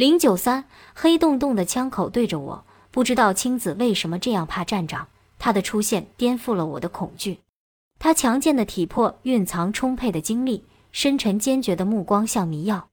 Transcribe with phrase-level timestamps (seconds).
[0.00, 5.08] 零九三，黑洞洞的枪口对着我，不知道青子为什么这样怕站长。
[5.38, 7.40] 他的出现颠覆了我的恐惧。
[7.98, 12.88] 他强健的体魄蕴藏充沛的精力，深沉坚决的目光像迷药。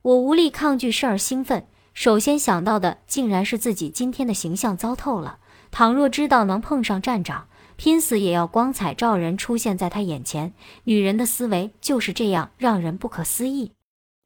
[0.00, 1.66] 我无力抗拒，事儿兴奋。
[1.92, 5.40] 首先想到的竟然是自己今天的形象糟透了。
[5.70, 10.54] 倘若知道能碰上站长，拼死也要光彩照人出现在他眼前。
[10.84, 13.72] 女人的思维就是这样，让人不可思议。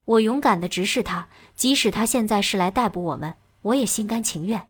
[0.04, 4.68] 我勇敢地直视他，即使他现在是来逮捕我们，我也心甘情愿。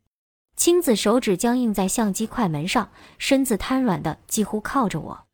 [0.57, 5.25] 青子手指僵硬在相机快门上，身子瘫软的几乎靠着我。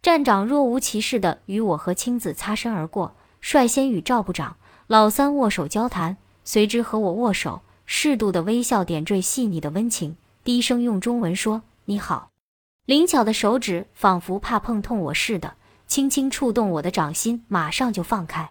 [0.00, 4.56] 站长若无其事地与我和青子擦身而过，率先与赵部长、
[4.86, 12.30] 老三握手交谈，随之和我握手，适度的微笑点缀细腻的温情，低声用中文说：“你好。”
[12.86, 15.56] 灵巧的手指仿佛怕碰痛我似的，
[15.88, 18.50] 轻轻触动我的掌心，马上就放开。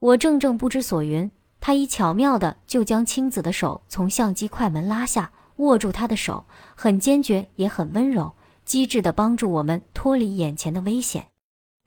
[0.00, 1.28] 我怔怔不知所云，
[1.60, 6.44] 他已巧妙的就将青子的手从相机快门拉下，握住他的手，
[6.76, 8.32] 很坚决也很温柔，
[8.64, 11.26] 机智的帮助我们脱离眼前的危险。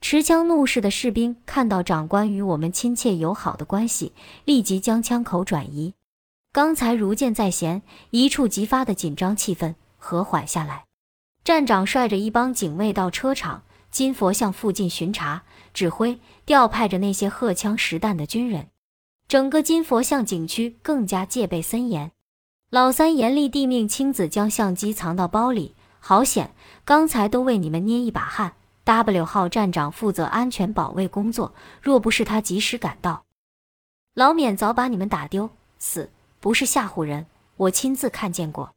[0.02, 4.12] 持枪怒视的士兵看到长官与我们亲切友好的关系，
[4.44, 5.94] 立即将枪口转移。
[6.52, 10.84] 刚才如箭在弦，一触即发的紧张气氛和缓下来。
[11.46, 13.64] 站长率着一帮警卫到车场。
[13.92, 18.70] 金佛像附近巡查、指挥、调派着那些荷枪实弹的军人，
[19.28, 22.12] 整个金佛像景区更加戒备森严。
[22.70, 25.76] 老三严厉地命青子将相机藏到包里。
[26.00, 26.54] 好险，
[26.86, 28.54] 刚才都为你们捏一把汗。
[28.84, 33.26] W 号站长负责安全保卫工作，若不是他及时赶到，
[34.16, 35.52] 老免早把你们打丢。
[35.78, 38.74] 死不是吓唬人，我亲自看见过。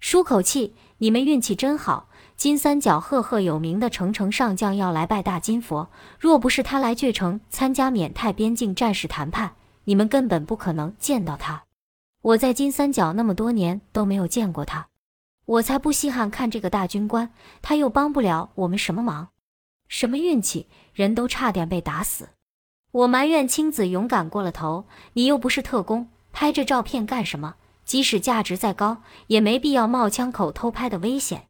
[0.00, 2.08] 舒口气，你们运气真好。
[2.34, 9.52] 金三角赫赫有名的程程上将要来拜大金佛，若不是他来倔城参加缅泰边境战事谈判，
[9.84, 11.64] 你们根本不可能见到他。
[12.22, 14.88] 我在金三角那么多年都没有见过他，
[15.44, 19.28] 我才不稀罕看这个大军官，他又帮不了我们什么忙。
[19.86, 22.30] 什么运气，人都差点被打死。
[22.92, 27.56] 我埋怨青子勇敢过了头，你又不是特工，拍这照片干什么？
[27.90, 31.48] 即使价值再高，也没必要冒枪口偷拍的危险。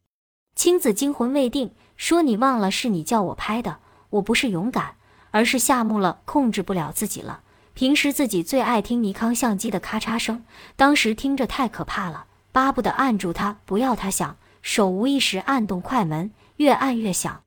[0.54, 4.96] 青子惊魂未定，说：“你忘了是你叫我拍的，我不是勇敢，
[5.32, 7.42] 而是吓木了，控制不了自己了。
[7.74, 10.42] 平时自己最爱听尼康相机的咔嚓声，
[10.76, 14.38] 当时听着太可怕了，巴不得按住它，不要它响。
[14.62, 17.42] 手无意识按动快门，越按越响。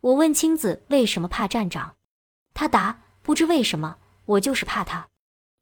[0.00, 1.96] 我问青子为什么怕站长，
[2.54, 5.08] 他答：不知为什么，我就是怕他。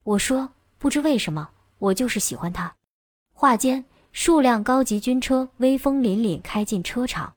[0.05, 2.75] 我说：不知为什么，我就是喜欢他。
[3.33, 3.84] 话间。
[4.11, 7.34] 数辆高级军车威风凛凛开进车场，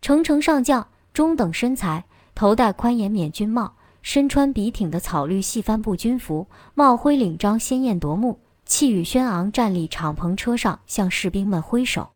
[0.00, 2.04] 程程上将，中等身材，
[2.34, 12.10] 头戴宽檐免军帽，身穿笔挺的草绿细帆布军服，帽徽领章鲜艳夺目，气宇轩昂，站立敞篷车上向士兵们挥手。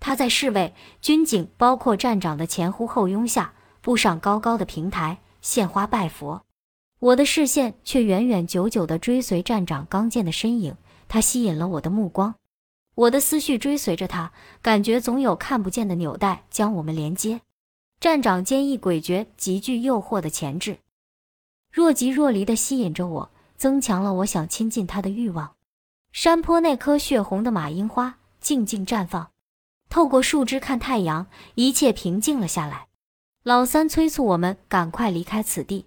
[0.00, 6.42] 他在侍卫、军警，包括站长的前呼后拥下，步上高高的平台，献花拜佛。
[6.98, 10.74] 我的视线却远远久久地追随站长刚健的身影，
[11.14, 12.34] 他吸引了我的目光。
[12.96, 17.42] 我的思绪追随着他，感觉总有看不见的纽带将我们连接。
[18.00, 20.78] 站长坚毅诡谲、极具诱惑的潜质，
[21.70, 25.54] 若即若离地吸引着我，增强了我想亲近他的欲望。
[26.10, 29.30] 山坡那棵血红的马樱花静静绽放，
[29.88, 32.88] 透过树枝看太阳，一切平静了下来。
[33.44, 35.86] 老三催促我们赶快离开此地。